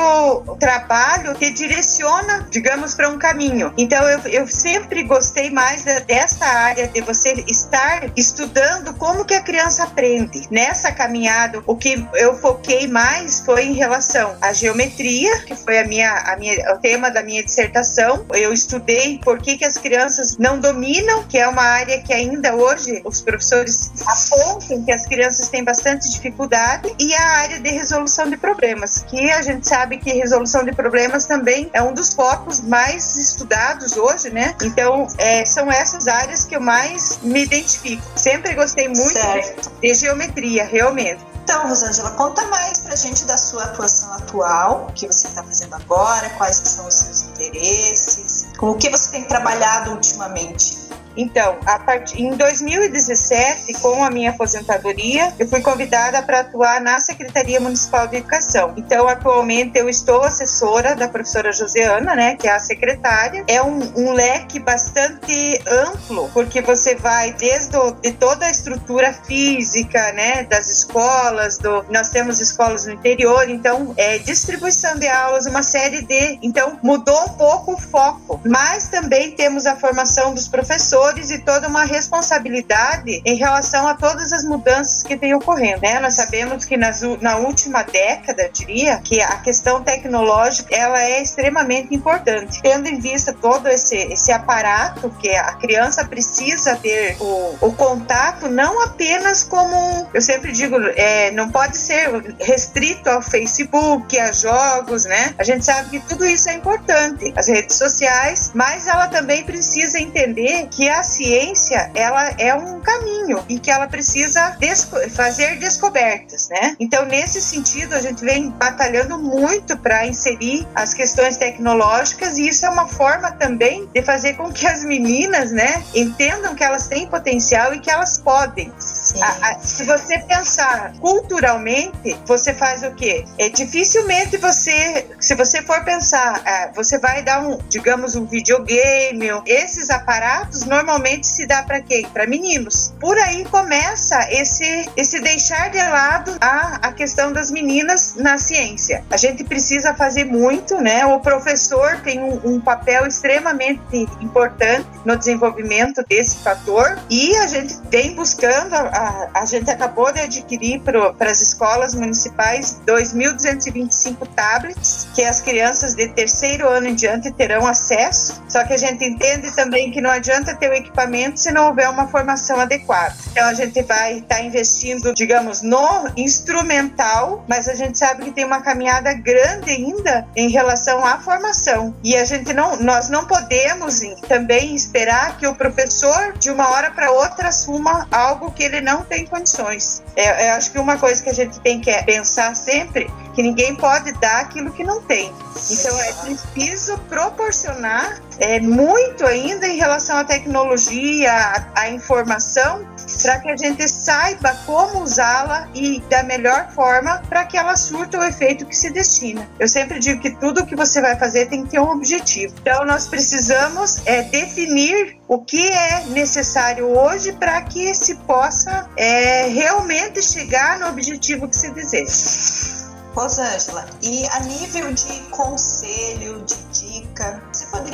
trabalho 0.61 1.35
te 1.35 1.51
direciona, 1.51 2.47
digamos, 2.49 2.95
para 2.95 3.09
um 3.09 3.19
caminho. 3.19 3.75
Então 3.77 4.09
eu, 4.09 4.21
eu 4.27 4.47
sempre 4.47 5.03
gostei 5.03 5.51
mais 5.51 5.83
dessa 5.83 6.45
área 6.47 6.87
de 6.87 7.01
você 7.01 7.45
estar 7.49 8.09
estudando 8.17 8.95
como 8.95 9.25
que 9.25 9.35
a 9.35 9.43
criança 9.43 9.83
aprende. 9.83 10.47
Nessa 10.49 10.93
caminhada, 10.93 11.61
o 11.67 11.75
que 11.75 12.07
eu 12.15 12.37
foquei 12.37 12.87
mais 12.87 13.41
foi 13.41 13.65
em 13.65 13.73
relação 13.73 13.96
relação 13.97 14.37
à 14.43 14.53
geometria, 14.53 15.41
que 15.41 15.55
foi 15.57 15.79
a 15.79 15.87
minha, 15.87 16.12
a 16.12 16.37
minha, 16.37 16.75
o 16.75 16.79
tema 16.79 17.11
da 17.11 17.23
minha 17.23 17.43
dissertação. 17.43 18.26
Eu 18.35 18.53
estudei 18.53 19.19
por 19.25 19.41
que, 19.41 19.57
que 19.57 19.65
as 19.65 19.79
crianças 19.79 20.37
não 20.37 20.59
dominam, 20.61 21.25
que 21.25 21.38
é 21.38 21.49
uma 21.49 21.62
área 21.62 22.03
que 22.03 22.12
ainda 22.12 22.55
hoje 22.55 23.00
os 23.05 23.23
professores 23.23 23.91
apontam 24.07 24.85
que 24.85 24.93
as 24.93 25.07
crianças 25.07 25.49
têm 25.49 25.65
bastante 25.65 26.11
dificuldade, 26.11 26.95
e 26.99 27.15
a 27.15 27.29
área 27.38 27.61
de 27.61 27.71
resolução 27.71 28.29
de 28.29 28.37
problemas, 28.37 29.05
que 29.09 29.31
a 29.31 29.43
gente 29.43 29.67
sabe 29.67 29.99
que 29.99 30.12
resolução 30.12 30.65
de 30.65 30.73
problemas 30.73 31.26
também 31.26 31.71
é 31.73 31.83
um 31.83 31.95
dos 31.95 32.12
focos 32.12 32.61
mais 32.61 33.17
estudados 33.17 33.97
hoje, 33.97 34.31
né? 34.31 34.55
Então, 34.62 35.07
é, 35.19 35.45
são 35.45 35.71
essas 35.71 36.07
áreas 36.07 36.45
que 36.45 36.57
eu 36.57 36.61
mais 36.61 37.19
me 37.23 37.45
identifico. 37.45 38.03
Sempre 38.15 38.55
gostei 38.55 38.88
muito 38.88 39.15
de, 39.15 39.81
de 39.81 39.95
geometria, 39.95 40.65
realmente. 40.65 41.36
Então, 41.49 41.69
Rosângela, 41.69 42.11
conta 42.11 42.45
mais 42.49 42.81
pra 42.81 42.97
gente 42.97 43.25
da 43.25 43.38
sua 43.38 43.62
atuação 43.62 44.12
atual, 44.15 44.88
o 44.88 44.93
que 44.93 45.07
você 45.07 45.29
está 45.29 45.45
fazendo 45.45 45.75
agora, 45.75 46.29
quais 46.31 46.57
são 46.57 46.88
os 46.88 46.95
seus 46.95 47.23
interesses, 47.23 48.49
com 48.59 48.71
o 48.71 48.75
que 48.76 48.91
você 48.91 49.12
tem 49.12 49.25
trabalhado 49.29 49.93
ultimamente. 49.93 50.86
Então, 51.16 51.56
a 51.64 51.78
part... 51.78 52.20
em 52.20 52.30
2017, 52.37 53.73
com 53.75 54.04
a 54.04 54.11
minha 54.11 54.30
aposentadoria, 54.30 55.32
eu 55.38 55.49
fui 55.49 55.61
convidada 55.61 56.23
para 56.23 56.40
atuar 56.40 56.80
na 56.80 57.00
Secretaria 57.00 57.58
Municipal 57.58 58.06
de 58.06 58.18
Educação. 58.18 58.75
Então, 58.76 59.08
atualmente, 59.08 59.78
eu 59.78 59.88
estou 59.88 60.23
assessora 60.23 60.94
da 60.94 61.08
professora 61.08 61.52
Joseana, 61.52 62.14
né, 62.14 62.37
que 62.37 62.46
é 62.46 62.52
a 62.52 62.58
secretária. 62.58 63.44
É 63.49 63.62
um, 63.62 63.78
um 63.96 64.12
leque 64.12 64.61
bastante 64.61 65.61
amplo, 65.66 66.30
porque 66.35 66.61
você 66.61 66.94
vai 66.94 67.32
desde 67.32 67.76
o, 67.76 67.92
de 67.92 68.12
toda 68.12 68.46
a 68.46 68.50
estrutura 68.50 69.12
física, 69.12 70.12
né, 70.12 70.44
das 70.44 70.68
escolas, 70.68 71.58
do... 71.58 71.85
nós 71.90 72.11
temos 72.11 72.40
escolas 72.40 72.85
no 72.85 72.92
interior, 72.92 73.49
então, 73.49 73.94
é 73.96 74.18
distribuição 74.18 74.99
de 74.99 75.08
aulas, 75.08 75.46
uma 75.46 75.62
série 75.62 76.02
de. 76.02 76.38
Então, 76.42 76.78
mudou 76.82 77.25
um 77.25 77.28
pouco 77.30 77.75
o 77.75 77.80
foco, 77.80 78.40
mas 78.44 78.88
também 78.88 79.32
temos 79.32 79.66
a 79.66 79.76
formação 79.76 80.35
dos 80.35 80.49
professores 80.49 81.06
valores 81.07 81.31
e 81.31 81.39
toda 81.39 81.69
uma 81.69 81.85
responsabilidade 81.85 83.23
em 83.25 83.37
relação 83.37 83.87
a 83.87 83.95
todas 83.95 84.33
as 84.33 84.45
mudanças 84.45 85.03
que 85.03 85.17
vêm 85.17 85.35
ocorrendo. 85.35 85.83
Né? 85.83 86.01
Nós 86.01 86.15
sabemos 86.15 86.65
que 86.65 86.77
nas, 86.77 87.03
na 87.21 87.37
última 87.37 87.83
década, 87.83 88.51
diria, 88.53 89.01
que 89.03 89.21
a 89.21 89.37
questão 89.37 89.83
tecnológica 89.83 90.75
ela 90.75 91.01
é 91.03 91.23
extremamente 91.23 91.95
importante. 91.95 92.61
Tendo 92.63 92.89
em 92.89 92.99
vista 92.99 93.33
todo 93.33 93.69
esse, 93.69 93.97
esse 93.97 94.33
aparato 94.33 95.11
que 95.21 95.31
a 95.31 95.55
criança 95.55 96.05
precisa 96.05 96.77
ter 96.77 97.17
o, 97.21 97.57
o 97.61 97.73
contato, 97.73 98.49
não 98.49 98.83
apenas 98.83 99.43
como, 99.45 100.09
eu 100.13 100.21
sempre 100.21 100.53
digo, 100.53 100.77
é, 100.97 101.31
não 101.33 101.51
pode 101.51 101.77
ser 101.77 102.35
restrito 102.41 103.09
ao 103.09 103.23
Facebook, 103.23 104.19
a 104.19 104.33
jogos, 104.33 105.05
né? 105.05 105.35
A 105.39 105.45
gente 105.45 105.65
sabe 105.65 105.91
que 105.91 106.09
tudo 106.09 106.25
isso 106.25 106.49
é 106.49 106.55
importante, 106.55 107.33
as 107.37 107.47
redes 107.47 107.77
sociais, 107.77 108.51
mas 108.55 108.87
ela 108.87 109.07
também 109.09 109.45
precisa 109.45 110.01
entender 110.01 110.67
que 110.71 110.89
a 110.89 110.96
a 110.97 111.03
ciência 111.03 111.91
ela 111.95 112.31
é 112.38 112.55
um 112.55 112.81
caminho 112.81 113.45
e 113.49 113.59
que 113.59 113.71
ela 113.71 113.87
precisa 113.87 114.57
desco 114.59 114.97
fazer 115.11 115.59
descobertas, 115.59 116.49
né? 116.49 116.76
Então 116.81 117.05
nesse 117.05 117.41
sentido 117.41 117.95
a 117.95 118.00
gente 118.00 118.25
vem 118.25 118.50
batalhando 118.50 119.19
muito 119.19 119.76
para 119.76 120.07
inserir 120.07 120.67
as 120.75 120.95
questões 120.95 121.37
tecnológicas 121.37 122.38
e 122.38 122.49
isso 122.49 122.65
é 122.65 122.71
uma 122.71 122.87
forma 122.87 123.31
também 123.33 123.87
de 123.93 124.03
fazer 124.03 124.35
com 124.35 124.53
que 124.53 124.67
as 124.67 124.85
meninas, 124.85 125.53
né, 125.53 125.83
entendam 125.95 126.55
que 126.55 126.65
elas 126.65 126.87
têm 126.87 127.07
potencial 127.07 127.75
e 127.75 127.81
que 127.81 127.91
elas 127.91 128.19
podem. 128.19 128.73
A, 129.21 129.51
a, 129.51 129.59
se 129.61 129.85
você 129.85 130.19
pensar 130.21 130.93
culturalmente, 131.01 132.17
você 132.27 132.53
faz 132.55 132.83
o 132.83 132.93
quê? 132.93 133.25
É 133.39 133.49
dificilmente 133.49 134.37
você, 134.37 135.07
se 135.21 135.35
você 135.35 135.63
for 135.63 135.85
pensar, 135.85 136.43
é, 136.45 136.73
você 136.73 136.99
vai 136.99 137.23
dar 137.23 137.43
um, 137.43 137.59
digamos, 137.69 138.17
um 138.17 138.27
videogame, 138.27 139.27
esses 139.47 139.91
aparatos 139.91 140.65
normalmente 140.65 141.27
se 141.27 141.47
dá 141.47 141.63
para 141.63 141.81
quem? 141.81 142.07
Para 142.09 142.27
meninos. 142.27 142.93
Por 143.01 143.19
aí 143.19 143.45
começa 143.45 144.27
esse, 144.31 144.89
esse 144.97 145.21
deixar 145.21 145.71
de 145.71 145.79
lado 145.79 146.37
a, 146.41 146.89
a 146.89 146.93
questão 146.93 147.33
das 147.33 147.51
meninas 147.51 148.15
na 148.17 148.39
ciência. 148.39 149.05
A 149.11 149.17
gente 149.17 149.45
precisa 149.45 149.95
fazer 149.95 150.25
muito, 150.25 150.81
né? 150.81 151.05
O 151.07 151.21
professor 151.21 152.01
tem 152.03 152.21
um, 152.23 152.41
um 152.45 152.61
papel 152.61 153.07
extremamente 153.07 154.07
importante 154.21 154.87
no 155.05 155.17
desenvolvimento 155.17 156.05
desse 156.09 156.39
fator 156.39 156.99
e 157.11 157.37
a 157.37 157.47
gente 157.47 157.77
vem 157.91 158.15
buscando, 158.15 158.75
a, 158.75 158.96
a, 159.35 159.45
gente 159.45 159.71
acabou 159.71 160.12
de 160.12 160.21
adquirir 160.21 160.81
para 160.81 161.31
as 161.31 161.41
escolas 161.41 161.95
municipais 161.95 162.81
2.225 162.87 164.26
tablets 164.35 165.09
que 165.15 165.23
as 165.23 165.41
crianças 165.41 165.95
de 165.95 166.09
terceiro 166.09 166.69
ano 166.69 166.88
em 166.88 166.95
diante 166.95 167.31
terão 167.31 167.67
acesso. 167.67 168.43
Só 168.49 168.65
que 168.65 168.73
a 168.73 168.76
gente 168.76 169.05
entende 169.05 169.55
também 169.55 169.91
que 169.91 170.00
não 170.00 170.11
adianta 170.11 170.55
ter 170.55 170.71
o 170.71 170.75
equipamento 170.75 171.38
se 171.38 171.53
não 171.53 171.69
houver 171.69 171.88
uma 171.91 172.09
formação 172.09 172.59
adequada. 172.59 173.15
Então 173.31 173.47
a 173.47 173.55
gente 173.55 173.83
vai 173.83 174.19
estar 174.19 174.37
tá 174.37 174.41
investindo, 174.41 175.12
digamos, 175.15 175.62
no 175.62 176.09
instrumental, 176.17 177.45
mas 177.49 177.69
a 177.69 177.75
gente 177.75 177.99
sabe 177.99 178.25
que 178.25 178.31
tem 178.33 178.45
uma 178.45 178.62
caminhada 178.62 179.12
grande 179.12 179.71
ainda 179.71 180.26
em 180.35 180.49
relação 180.49 181.05
à 181.05 181.19
formação. 181.19 181.95
E 182.03 182.17
a 182.17 182.25
gente 182.25 182.53
não, 182.55 182.76
nós 182.76 183.09
não 183.09 183.26
podemos 183.26 184.00
também 184.29 184.75
esperar 184.75 185.37
que 185.37 185.47
o 185.47 185.55
professor 185.55 186.33
de 186.38 186.50
uma 186.50 186.71
hora 186.71 186.91
para 186.91 187.11
outra 187.11 187.49
assuma 187.49 188.07
algo 188.11 188.50
que 188.53 188.62
ele 188.62 188.81
não 188.87 189.02
tem 189.02 189.26
condições. 189.26 190.00
É, 190.14 190.49
eu 190.49 190.55
acho 190.55 190.71
que 190.71 190.78
uma 190.78 190.97
coisa 190.97 191.21
que 191.21 191.28
a 191.28 191.35
gente 191.35 191.59
tem 191.59 191.81
que 191.81 191.93
pensar 192.05 192.55
sempre 192.55 193.11
que 193.35 193.43
ninguém 193.43 193.75
pode 193.75 194.12
dar 194.12 194.43
aquilo 194.43 194.71
que 194.71 194.85
não 194.85 195.02
tem. 195.02 195.33
Então 195.69 196.00
é 196.00 196.12
preciso 196.12 196.97
proporcionar 197.09 198.23
é, 198.38 198.61
muito 198.61 199.26
ainda 199.26 199.66
em 199.66 199.76
relação 199.76 200.16
à 200.16 200.25
tecnologia, 200.25 201.33
à, 201.33 201.81
à 201.81 201.90
informação, 201.90 202.87
para 203.26 203.40
que 203.40 203.50
a 203.50 203.56
gente 203.56 203.88
saiba 203.88 204.54
como 204.64 205.02
usá-la 205.02 205.68
e 205.75 206.00
da 206.09 206.23
melhor 206.23 206.71
forma 206.71 207.21
para 207.28 207.45
que 207.45 207.56
ela 207.56 207.76
surta 207.76 208.21
o 208.21 208.23
efeito 208.23 208.64
que 208.64 208.76
se 208.76 208.88
destina. 208.90 209.49
Eu 209.59 209.68
sempre 209.68 209.99
digo 209.99 210.21
que 210.21 210.30
tudo 210.38 210.64
que 210.64 210.76
você 210.76 211.00
vai 211.00 211.18
fazer 211.18 211.47
tem 211.47 211.64
que 211.64 211.71
ter 211.71 211.80
um 211.80 211.90
objetivo. 211.90 212.54
Então 212.61 212.85
nós 212.85 213.09
precisamos 213.09 214.00
é, 214.06 214.23
definir 214.23 215.18
o 215.26 215.40
que 215.40 215.68
é 215.68 216.04
necessário 216.06 216.87
hoje 216.87 217.33
para 217.33 217.62
que 217.62 217.92
se 217.97 218.14
possa 218.18 218.88
é, 218.97 219.49
realmente 219.49 220.23
chegar 220.23 220.78
no 220.78 220.87
objetivo 220.87 221.49
que 221.49 221.56
se 221.56 221.73
deseja. 221.73 222.76
Rosângela, 223.12 223.87
e 224.02 224.25
a 224.28 224.40
nível 224.40 224.92
de 224.92 225.21
conselho, 225.30 226.45
de 226.45 226.54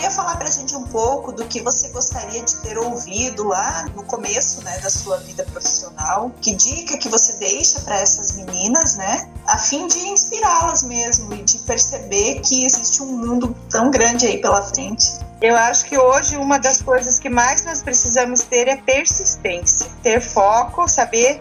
poderia 0.03 0.11
falar 0.11 0.37
para 0.37 0.49
a 0.49 0.51
gente 0.51 0.75
um 0.75 0.83
pouco 0.85 1.31
do 1.31 1.45
que 1.47 1.61
você 1.61 1.89
gostaria 1.91 2.43
de 2.43 2.57
ter 2.57 2.77
ouvido 2.77 3.45
lá 3.45 3.87
no 3.95 4.03
começo 4.03 4.63
né, 4.65 4.79
da 4.81 4.91
sua 4.91 5.19
vida 5.19 5.45
profissional? 5.45 6.33
Que 6.41 6.55
dica 6.55 6.99
que 6.99 7.09
você 7.09 7.35
deixa 7.35 7.81
para 7.83 8.01
essas 8.01 8.37
meninas, 8.37 8.97
né? 8.97 9.31
A 9.47 9.59
fim 9.59 9.87
de 9.87 9.99
inspirá-las 10.09 10.83
mesmo 10.83 11.33
e 11.35 11.43
de 11.45 11.59
perceber 11.59 12.41
que 12.41 12.65
existe 12.65 13.01
um 13.01 13.17
mundo 13.17 13.57
tão 13.71 13.93
grande 13.93 14.27
aí 14.27 14.41
pela 14.41 14.63
frente. 14.63 15.13
Eu 15.43 15.57
acho 15.57 15.87
que 15.87 15.99
hoje 15.99 16.37
uma 16.37 16.57
das 16.57 16.81
coisas 16.81 17.19
que 17.19 17.29
mais 17.29 17.65
nós 17.65 17.83
precisamos 17.83 18.43
ter 18.43 18.69
é 18.69 18.77
persistência, 18.77 19.91
ter 20.01 20.21
foco, 20.21 20.87
saber 20.87 21.41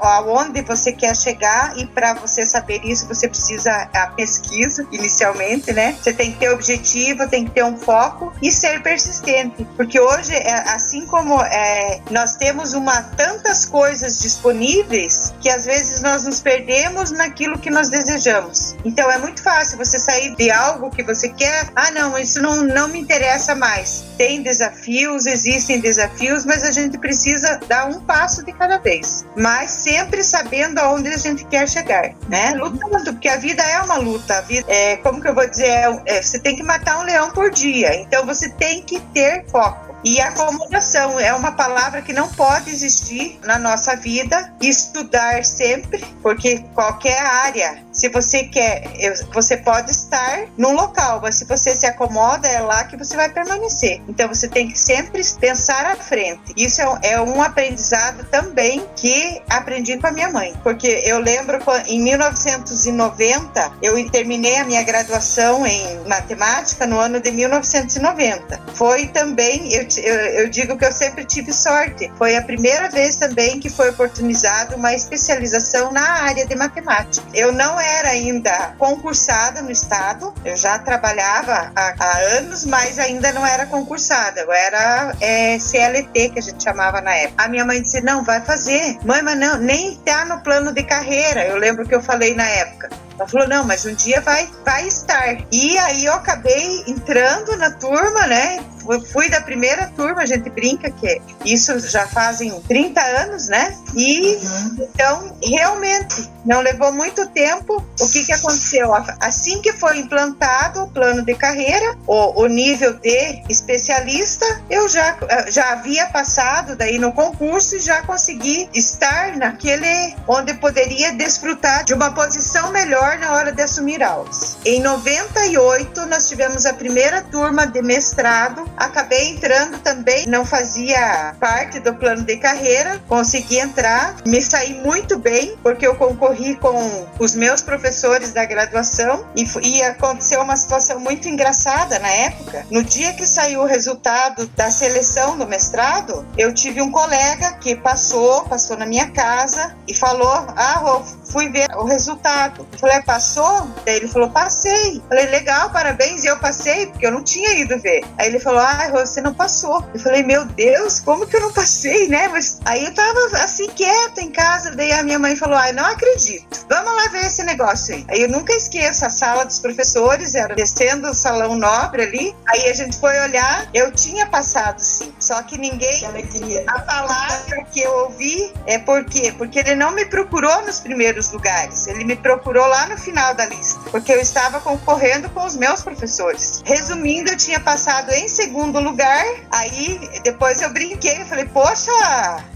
aonde 0.00 0.62
você 0.62 0.90
quer 0.90 1.14
chegar 1.14 1.76
e 1.76 1.86
para 1.86 2.14
você 2.14 2.46
saber 2.46 2.80
isso 2.82 3.06
você 3.06 3.28
precisa 3.28 3.90
a 3.92 4.06
pesquisa 4.06 4.88
inicialmente, 4.90 5.70
né? 5.70 5.94
Você 6.00 6.14
tem 6.14 6.32
que 6.32 6.38
ter 6.38 6.48
objetivo, 6.48 7.28
tem 7.28 7.44
que 7.44 7.50
ter 7.50 7.62
um 7.62 7.76
foco 7.76 8.32
e 8.40 8.50
ser 8.50 8.82
persistente, 8.82 9.68
porque 9.76 10.00
hoje 10.00 10.32
é, 10.32 10.54
assim 10.70 11.04
como 11.04 11.38
é, 11.42 12.00
nós 12.10 12.36
temos 12.36 12.72
uma 12.72 13.02
tantas 13.02 13.66
coisas 13.66 14.18
disponíveis 14.18 15.34
que 15.42 15.50
às 15.50 15.66
vezes 15.66 16.00
nós 16.00 16.24
nos 16.24 16.40
perdemos 16.40 17.10
naquilo 17.10 17.58
que 17.58 17.70
nós 17.70 17.90
desejamos. 17.90 18.76
Então 18.82 19.10
é 19.10 19.18
muito 19.18 19.42
fácil 19.42 19.76
você 19.76 19.98
sair 19.98 20.34
de 20.36 20.50
algo 20.50 20.90
que 20.90 21.02
você 21.02 21.28
quer, 21.28 21.70
ah 21.76 21.90
não, 21.90 22.16
isso 22.16 22.40
não 22.40 22.62
não 22.62 22.88
me 22.88 22.98
interessa 22.98 23.41
mais. 23.54 24.04
Tem 24.16 24.42
desafios, 24.42 25.26
existem 25.26 25.80
desafios, 25.80 26.44
mas 26.44 26.62
a 26.64 26.70
gente 26.70 26.98
precisa 26.98 27.60
dar 27.66 27.86
um 27.86 28.00
passo 28.00 28.44
de 28.44 28.52
cada 28.52 28.78
vez. 28.78 29.24
Mas 29.36 29.70
sempre 29.70 30.22
sabendo 30.22 30.78
aonde 30.78 31.08
a 31.08 31.16
gente 31.16 31.44
quer 31.46 31.68
chegar, 31.68 32.14
né? 32.28 32.54
Lutando, 32.54 33.12
porque 33.12 33.28
a 33.28 33.36
vida 33.36 33.62
é 33.62 33.80
uma 33.80 33.96
luta. 33.96 34.38
A 34.38 34.40
vida, 34.42 34.66
é, 34.70 34.96
como 34.96 35.20
que 35.20 35.28
eu 35.28 35.34
vou 35.34 35.48
dizer? 35.48 35.66
É, 35.66 36.02
é, 36.06 36.22
você 36.22 36.38
tem 36.38 36.56
que 36.56 36.62
matar 36.62 37.00
um 37.00 37.04
leão 37.04 37.30
por 37.30 37.50
dia. 37.50 37.94
Então 37.94 38.24
você 38.24 38.48
tem 38.50 38.82
que 38.82 39.00
ter 39.12 39.44
foco. 39.50 39.91
E 40.04 40.20
acomodação 40.20 41.18
é 41.18 41.32
uma 41.32 41.52
palavra 41.52 42.02
que 42.02 42.12
não 42.12 42.28
pode 42.28 42.70
existir 42.70 43.38
na 43.44 43.58
nossa 43.58 43.96
vida. 43.96 44.52
Estudar 44.60 45.44
sempre, 45.44 46.04
porque 46.22 46.64
qualquer 46.74 47.18
área, 47.18 47.82
se 47.92 48.08
você 48.08 48.44
quer, 48.44 48.84
você 49.32 49.56
pode 49.56 49.90
estar 49.90 50.46
num 50.56 50.72
local, 50.72 51.20
mas 51.22 51.36
se 51.36 51.44
você 51.44 51.74
se 51.74 51.86
acomoda, 51.86 52.48
é 52.48 52.60
lá 52.60 52.84
que 52.84 52.96
você 52.96 53.16
vai 53.16 53.28
permanecer. 53.28 54.02
Então 54.08 54.28
você 54.28 54.48
tem 54.48 54.70
que 54.70 54.78
sempre 54.78 55.22
pensar 55.40 55.86
à 55.86 55.96
frente. 55.96 56.52
Isso 56.56 56.80
é, 57.02 57.20
um 57.20 57.42
aprendizado 57.42 58.24
também 58.30 58.86
que 58.96 59.40
aprendi 59.48 59.98
com 59.98 60.06
a 60.06 60.12
minha 60.12 60.30
mãe, 60.30 60.54
porque 60.62 61.02
eu 61.04 61.18
lembro 61.18 61.58
em 61.86 62.00
1990 62.02 63.72
eu 63.82 64.10
terminei 64.10 64.56
a 64.56 64.64
minha 64.64 64.82
graduação 64.82 65.66
em 65.66 65.98
matemática 66.06 66.86
no 66.86 66.98
ano 66.98 67.20
de 67.20 67.30
1990. 67.30 68.60
Foi 68.74 69.06
também, 69.08 69.72
eu, 69.72 69.86
eu, 69.98 70.14
eu 70.14 70.48
digo 70.48 70.76
que 70.76 70.84
eu 70.84 70.92
sempre 70.92 71.24
tive 71.24 71.52
sorte. 71.52 72.10
Foi 72.16 72.36
a 72.36 72.42
primeira 72.42 72.88
vez 72.88 73.16
também 73.16 73.60
que 73.60 73.68
foi 73.68 73.90
oportunizado 73.90 74.76
uma 74.76 74.94
especialização 74.94 75.92
na 75.92 76.22
área 76.22 76.46
de 76.46 76.54
matemática. 76.54 77.26
Eu 77.34 77.52
não 77.52 77.80
era 77.80 78.10
ainda 78.10 78.74
concursada 78.78 79.62
no 79.62 79.70
estado, 79.70 80.32
eu 80.44 80.56
já 80.56 80.78
trabalhava 80.78 81.72
há, 81.74 81.94
há 81.98 82.18
anos, 82.38 82.64
mas 82.64 82.98
ainda 82.98 83.32
não 83.32 83.46
era 83.46 83.66
concursada. 83.66 84.40
Eu 84.40 84.52
era 84.52 85.14
é, 85.20 85.58
CLT 85.58 86.30
que 86.30 86.38
a 86.38 86.42
gente 86.42 86.62
chamava 86.62 87.00
na 87.00 87.14
época. 87.14 87.44
A 87.44 87.48
minha 87.48 87.64
mãe 87.64 87.82
disse: 87.82 88.00
"Não, 88.00 88.24
vai 88.24 88.40
fazer". 88.40 88.98
Mãe, 89.04 89.22
mas 89.22 89.38
não, 89.38 89.58
nem 89.58 89.96
tá 89.96 90.24
no 90.24 90.40
plano 90.40 90.72
de 90.72 90.82
carreira. 90.82 91.44
Eu 91.46 91.56
lembro 91.56 91.86
que 91.86 91.94
eu 91.94 92.02
falei 92.02 92.34
na 92.34 92.46
época. 92.46 92.90
Ela 93.18 93.28
falou, 93.28 93.48
não, 93.48 93.64
mas 93.64 93.84
um 93.84 93.94
dia 93.94 94.20
vai, 94.20 94.48
vai 94.64 94.86
estar. 94.86 95.38
E 95.50 95.78
aí 95.78 96.04
eu 96.04 96.14
acabei 96.14 96.84
entrando 96.86 97.56
na 97.56 97.70
turma, 97.72 98.26
né? 98.26 98.64
fui 99.12 99.28
da 99.28 99.40
primeira 99.40 99.86
turma, 99.94 100.22
a 100.22 100.26
gente 100.26 100.50
brinca 100.50 100.90
que 100.90 101.20
isso 101.44 101.78
já 101.80 102.06
fazem 102.06 102.60
30 102.62 103.00
anos, 103.00 103.48
né? 103.48 103.76
E 103.94 104.36
uhum. 104.36 104.76
então, 104.80 105.36
realmente, 105.42 106.28
não 106.44 106.60
levou 106.60 106.92
muito 106.92 107.26
tempo. 107.28 107.84
O 108.00 108.08
que, 108.08 108.24
que 108.24 108.32
aconteceu? 108.32 108.92
Assim 109.20 109.60
que 109.62 109.72
foi 109.72 109.98
implantado 109.98 110.82
o 110.82 110.90
plano 110.90 111.22
de 111.22 111.34
carreira, 111.34 111.96
o, 112.06 112.42
o 112.42 112.46
nível 112.46 112.94
de 112.94 113.42
especialista, 113.48 114.44
eu 114.68 114.88
já, 114.88 115.16
já 115.48 115.72
havia 115.72 116.06
passado 116.06 116.76
daí 116.76 116.98
no 116.98 117.12
concurso 117.12 117.76
e 117.76 117.80
já 117.80 118.02
consegui 118.02 118.68
estar 118.74 119.36
naquele 119.36 120.16
onde 120.26 120.54
poderia 120.54 121.12
desfrutar 121.12 121.84
de 121.84 121.94
uma 121.94 122.12
posição 122.12 122.70
melhor 122.72 123.01
na 123.18 123.32
hora 123.32 123.52
de 123.52 123.62
assumir 123.62 124.02
aulas. 124.02 124.56
Em 124.64 124.80
98, 124.80 126.06
nós 126.06 126.28
tivemos 126.28 126.64
a 126.66 126.72
primeira 126.72 127.22
turma 127.22 127.66
de 127.66 127.82
mestrado 127.82 128.62
acabei 128.76 129.30
entrando 129.30 129.78
também, 129.78 130.26
não 130.26 130.44
fazia 130.44 131.34
parte 131.40 131.80
do 131.80 131.94
plano 131.94 132.24
de 132.24 132.36
carreira, 132.36 133.00
consegui 133.08 133.58
entrar, 133.58 134.16
me 134.26 134.40
saí 134.40 134.74
muito 134.74 135.18
bem, 135.18 135.56
porque 135.62 135.86
eu 135.86 135.94
concorri 135.94 136.56
com 136.56 137.06
os 137.18 137.34
meus 137.34 137.62
professores 137.62 138.32
da 138.32 138.44
graduação 138.44 139.26
e, 139.36 139.46
e 139.62 139.82
aconteceu 139.82 140.40
uma 140.42 140.56
situação 140.56 140.98
muito 141.00 141.28
engraçada 141.28 141.98
na 141.98 142.08
época. 142.08 142.66
No 142.70 142.82
dia 142.82 143.12
que 143.14 143.26
saiu 143.26 143.62
o 143.62 143.66
resultado 143.66 144.46
da 144.48 144.70
seleção 144.70 145.38
do 145.38 145.46
mestrado, 145.46 146.26
eu 146.36 146.52
tive 146.52 146.82
um 146.82 146.90
colega 146.90 147.52
que 147.54 147.76
passou, 147.76 148.44
passou 148.44 148.76
na 148.76 148.86
minha 148.86 149.10
casa 149.10 149.76
e 149.86 149.94
falou: 149.94 150.46
Ah, 150.56 151.02
fui 151.30 151.48
ver 151.48 151.68
o 151.76 151.84
resultado. 151.84 152.66
Eu 152.72 152.78
falei, 152.78 152.91
passou? 153.00 153.68
Daí 153.84 153.96
ele 153.96 154.08
falou, 154.08 154.30
passei. 154.30 155.02
Falei, 155.08 155.26
legal, 155.26 155.70
parabéns. 155.70 156.24
E 156.24 156.26
eu 156.26 156.38
passei, 156.38 156.86
porque 156.86 157.06
eu 157.06 157.12
não 157.12 157.22
tinha 157.22 157.54
ido 157.54 157.78
ver. 157.80 158.04
Aí 158.18 158.28
ele 158.28 158.40
falou, 158.40 158.60
ah, 158.60 158.88
você 158.92 159.20
não 159.20 159.32
passou. 159.32 159.84
Eu 159.94 160.00
falei, 160.00 160.22
meu 160.22 160.44
Deus, 160.44 161.00
como 161.00 161.26
que 161.26 161.36
eu 161.36 161.40
não 161.40 161.52
passei, 161.52 162.08
né? 162.08 162.28
Mas 162.28 162.60
aí 162.64 162.84
eu 162.84 162.94
tava 162.94 163.20
assim, 163.38 163.68
quieta 163.68 164.20
em 164.20 164.30
casa. 164.30 164.72
Daí 164.72 164.92
a 164.92 165.02
minha 165.02 165.18
mãe 165.18 165.36
falou, 165.36 165.56
ai, 165.56 165.72
não 165.72 165.86
acredito. 165.86 166.66
Vamos 166.68 166.94
lá 166.96 167.08
ver 167.08 167.26
esse 167.26 167.42
negócio 167.44 167.94
aí. 167.94 168.04
Aí 168.08 168.22
eu 168.22 168.28
nunca 168.28 168.52
esqueço 168.52 169.04
a 169.04 169.10
sala 169.10 169.44
dos 169.44 169.58
professores, 169.58 170.34
era 170.34 170.54
descendo 170.54 171.08
o 171.08 171.14
salão 171.14 171.54
nobre 171.54 172.02
ali. 172.02 172.34
Aí 172.48 172.68
a 172.68 172.74
gente 172.74 172.98
foi 172.98 173.18
olhar, 173.20 173.68
eu 173.72 173.92
tinha 173.92 174.26
passado 174.26 174.80
sim. 174.80 175.12
Só 175.22 175.40
que 175.44 175.56
ninguém. 175.56 176.00
Que 176.00 176.04
alegria. 176.04 176.64
A 176.66 176.80
palavra 176.80 177.64
que 177.72 177.80
eu 177.80 177.92
ouvi 178.06 178.52
é 178.66 178.76
por 178.76 179.04
quê? 179.04 179.32
Porque 179.38 179.60
ele 179.60 179.76
não 179.76 179.92
me 179.92 180.04
procurou 180.06 180.62
nos 180.66 180.80
primeiros 180.80 181.30
lugares. 181.30 181.86
Ele 181.86 182.02
me 182.04 182.16
procurou 182.16 182.66
lá 182.66 182.88
no 182.88 182.98
final 182.98 183.32
da 183.32 183.46
lista, 183.46 183.78
porque 183.92 184.12
eu 184.12 184.20
estava 184.20 184.58
concorrendo 184.60 185.30
com 185.30 185.44
os 185.44 185.56
meus 185.56 185.80
professores. 185.80 186.60
Resumindo, 186.64 187.30
eu 187.30 187.36
tinha 187.36 187.60
passado 187.60 188.10
em 188.10 188.26
segundo 188.26 188.80
lugar. 188.80 189.24
Aí 189.52 190.10
depois 190.24 190.60
eu 190.60 190.70
brinquei, 190.72 191.22
eu 191.22 191.26
falei: 191.26 191.44
"Poxa, 191.44 191.92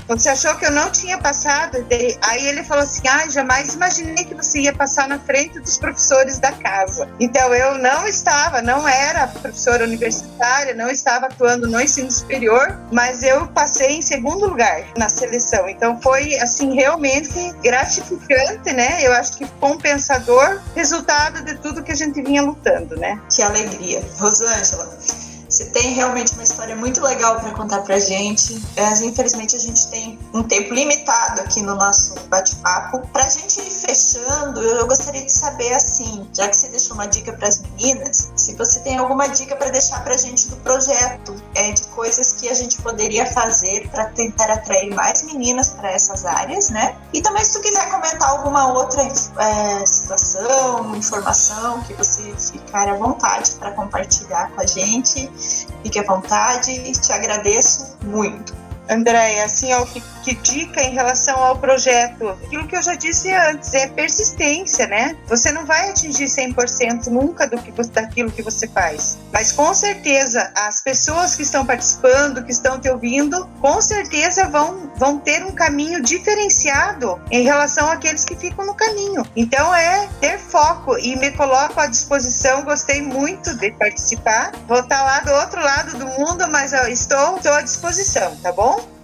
você 0.08 0.30
achou 0.30 0.56
que 0.56 0.66
eu 0.66 0.72
não 0.72 0.90
tinha 0.90 1.18
passado?" 1.18 1.86
Aí 2.22 2.48
ele 2.48 2.64
falou 2.64 2.82
assim: 2.82 3.06
"Ah, 3.06 3.28
jamais 3.28 3.74
imaginei 3.74 4.24
que 4.24 4.34
você 4.34 4.62
ia 4.62 4.74
passar 4.74 5.06
na 5.06 5.20
frente 5.20 5.60
dos 5.60 5.78
professores 5.78 6.40
da 6.40 6.50
casa." 6.50 7.08
Então 7.20 7.54
eu 7.54 7.78
não 7.78 8.08
estava, 8.08 8.60
não 8.60 8.88
era 8.88 9.28
professora 9.28 9.84
universitária, 9.84 10.74
não 10.74 10.90
estava 10.90 11.26
atuando 11.26 11.68
no 11.68 11.80
ensino 11.80 12.10
superior, 12.10 12.55
mas 12.92 13.22
eu 13.22 13.46
passei 13.48 13.98
em 13.98 14.02
segundo 14.02 14.46
lugar 14.46 14.86
na 14.96 15.08
seleção. 15.08 15.68
Então 15.68 16.00
foi 16.00 16.34
assim 16.36 16.74
realmente 16.74 17.52
gratificante 17.62 18.72
né? 18.72 19.06
Eu 19.06 19.12
acho 19.12 19.36
que 19.36 19.46
compensador, 19.60 20.60
resultado 20.74 21.44
de 21.44 21.54
tudo 21.56 21.82
que 21.82 21.92
a 21.92 21.94
gente 21.94 22.22
vinha 22.22 22.42
lutando, 22.42 22.96
né? 22.96 23.20
Que 23.34 23.42
alegria. 23.42 24.02
Rosângela, 24.18 24.96
você 25.48 25.66
tem 25.66 25.94
realmente 25.94 26.34
uma 26.34 26.42
história 26.42 26.74
muito 26.74 27.00
legal 27.00 27.40
para 27.40 27.50
contar 27.52 27.80
para 27.82 27.98
gente. 27.98 28.60
Mas, 28.76 29.00
infelizmente, 29.00 29.54
a 29.54 29.58
gente 29.58 29.88
tem 29.88 30.18
um 30.34 30.42
tempo 30.42 30.74
limitado 30.74 31.40
aqui 31.40 31.62
no 31.62 31.74
nosso 31.76 32.14
bate-papo. 32.28 33.06
Para 33.12 33.24
a 33.24 33.28
gente 33.28 33.60
ir 33.60 33.70
fechando, 33.70 34.60
eu 34.60 34.86
gostaria 34.86 35.24
de 35.24 35.32
saber, 35.32 35.72
assim, 35.72 36.28
já 36.34 36.48
que 36.48 36.56
você 36.56 36.68
deixou 36.68 36.94
uma 36.94 37.06
dica 37.06 37.32
para 37.32 37.48
as 37.48 37.62
meninas, 37.62 38.32
se 38.46 38.54
você 38.54 38.80
tem 38.80 38.96
alguma 38.96 39.28
dica 39.28 39.56
para 39.56 39.70
deixar 39.70 40.04
para 40.04 40.14
a 40.14 40.18
gente 40.18 40.48
do 40.48 40.56
projeto, 40.58 41.34
é, 41.54 41.72
de 41.72 41.82
coisas 41.88 42.32
que 42.32 42.48
a 42.48 42.54
gente 42.54 42.80
poderia 42.80 43.26
fazer 43.26 43.88
para 43.88 44.06
tentar 44.06 44.50
atrair 44.50 44.94
mais 44.94 45.22
meninas 45.24 45.70
para 45.70 45.90
essas 45.90 46.24
áreas, 46.24 46.70
né? 46.70 46.96
E 47.12 47.20
também, 47.20 47.44
se 47.44 47.52
tu 47.52 47.60
quiser 47.60 47.90
comentar 47.90 48.30
alguma 48.30 48.72
outra 48.72 49.02
é, 49.02 49.86
situação, 49.86 50.94
informação 50.94 51.82
que 51.82 51.94
você 51.94 52.22
ficar 52.36 52.88
à 52.88 52.94
vontade 52.94 53.52
para 53.56 53.72
compartilhar 53.72 54.50
com 54.52 54.60
a 54.60 54.66
gente, 54.66 55.30
Fique 55.82 56.00
à 56.00 56.02
vontade, 56.02 56.92
te 56.92 57.12
agradeço 57.12 57.96
muito. 58.02 58.52
Andréia, 58.88 59.44
assim, 59.44 59.72
ó, 59.72 59.84
que 59.84 60.00
que 60.26 60.34
dica 60.34 60.82
em 60.82 60.92
relação 60.92 61.40
ao 61.40 61.56
projeto? 61.56 62.30
Aquilo 62.30 62.66
que 62.66 62.76
eu 62.76 62.82
já 62.82 62.96
disse 62.96 63.30
antes, 63.30 63.72
é 63.72 63.86
persistência, 63.86 64.84
né? 64.88 65.16
Você 65.28 65.52
não 65.52 65.64
vai 65.64 65.88
atingir 65.88 66.24
100% 66.24 67.06
nunca 67.06 67.46
do 67.46 67.56
que, 67.58 67.70
daquilo 67.70 68.32
que 68.32 68.42
você 68.42 68.66
faz. 68.66 69.18
Mas 69.32 69.52
com 69.52 69.72
certeza, 69.72 70.50
as 70.56 70.82
pessoas 70.82 71.36
que 71.36 71.42
estão 71.42 71.64
participando, 71.64 72.44
que 72.44 72.50
estão 72.50 72.80
te 72.80 72.90
ouvindo, 72.90 73.48
com 73.60 73.80
certeza 73.80 74.48
vão, 74.48 74.90
vão 74.96 75.20
ter 75.20 75.44
um 75.44 75.52
caminho 75.52 76.02
diferenciado 76.02 77.20
em 77.30 77.44
relação 77.44 77.88
àqueles 77.88 78.24
que 78.24 78.34
ficam 78.34 78.66
no 78.66 78.74
caminho. 78.74 79.24
Então 79.36 79.72
é 79.72 80.08
ter 80.20 80.40
foco 80.40 80.98
e 80.98 81.14
me 81.14 81.30
coloco 81.30 81.78
à 81.78 81.86
disposição. 81.86 82.64
Gostei 82.64 83.00
muito 83.00 83.54
de 83.54 83.70
participar. 83.70 84.50
Vou 84.66 84.80
estar 84.80 85.04
lá 85.04 85.20
do 85.20 85.30
outro 85.30 85.62
lado 85.62 85.96
do 85.96 86.06
mundo, 86.06 86.48
mas 86.50 86.72
estou, 86.72 87.36
estou 87.36 87.52
à 87.52 87.62
disposição, 87.62 88.34
tá 88.38 88.50
bom? 88.50 88.95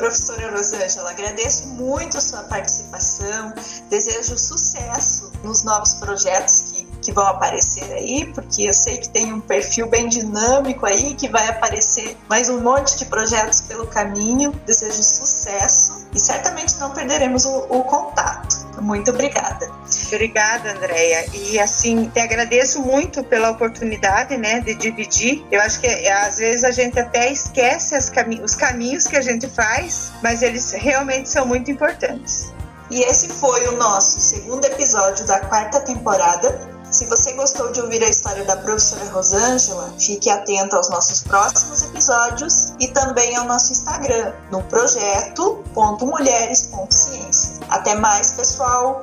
Professora 0.00 0.50
Rosângela, 0.50 1.10
agradeço 1.10 1.68
muito 1.68 2.16
a 2.16 2.22
sua 2.22 2.42
participação, 2.44 3.52
desejo 3.90 4.38
sucesso 4.38 5.30
nos 5.44 5.62
novos 5.62 5.92
projetos 5.92 6.62
que, 6.72 6.86
que 7.02 7.12
vão 7.12 7.26
aparecer 7.26 7.84
aí, 7.92 8.24
porque 8.32 8.62
eu 8.62 8.72
sei 8.72 8.96
que 8.96 9.10
tem 9.10 9.30
um 9.30 9.42
perfil 9.42 9.90
bem 9.90 10.08
dinâmico 10.08 10.86
aí, 10.86 11.14
que 11.14 11.28
vai 11.28 11.46
aparecer 11.48 12.16
mais 12.30 12.48
um 12.48 12.62
monte 12.62 12.96
de 12.96 13.04
projetos 13.04 13.60
pelo 13.60 13.86
caminho. 13.88 14.52
Desejo 14.64 15.02
sucesso 15.02 16.06
e 16.14 16.18
certamente 16.18 16.78
não 16.78 16.92
perderemos 16.92 17.44
o, 17.44 17.66
o 17.68 17.84
contato. 17.84 18.56
Muito 18.80 19.10
obrigada. 19.10 19.79
Obrigada, 20.14 20.72
Andréia. 20.72 21.26
E 21.32 21.58
assim, 21.58 22.08
te 22.08 22.20
agradeço 22.20 22.82
muito 22.82 23.22
pela 23.24 23.50
oportunidade, 23.50 24.36
né, 24.36 24.60
de 24.60 24.74
dividir. 24.74 25.44
Eu 25.50 25.60
acho 25.60 25.80
que 25.80 25.86
às 25.86 26.38
vezes 26.38 26.64
a 26.64 26.70
gente 26.70 26.98
até 26.98 27.32
esquece 27.32 28.10
cami 28.10 28.40
os 28.40 28.54
caminhos 28.54 29.06
que 29.06 29.16
a 29.16 29.22
gente 29.22 29.48
faz, 29.48 30.12
mas 30.22 30.42
eles 30.42 30.72
realmente 30.72 31.28
são 31.28 31.46
muito 31.46 31.70
importantes. 31.70 32.52
E 32.90 33.02
esse 33.02 33.28
foi 33.28 33.68
o 33.68 33.76
nosso 33.76 34.18
segundo 34.18 34.64
episódio 34.64 35.24
da 35.26 35.40
quarta 35.40 35.80
temporada. 35.80 36.70
Se 36.90 37.04
você 37.06 37.32
gostou 37.34 37.70
de 37.70 37.80
ouvir 37.80 38.02
a 38.02 38.08
história 38.08 38.42
da 38.44 38.56
professora 38.56 39.04
Rosângela, 39.10 39.94
fique 39.96 40.28
atento 40.28 40.74
aos 40.74 40.90
nossos 40.90 41.22
próximos 41.22 41.84
episódios 41.84 42.74
e 42.80 42.88
também 42.88 43.36
ao 43.36 43.44
nosso 43.44 43.70
Instagram, 43.70 44.32
no 44.50 44.60
projeto.mulheres.ciência. 44.64 47.60
Até 47.68 47.94
mais, 47.94 48.32
pessoal! 48.32 49.02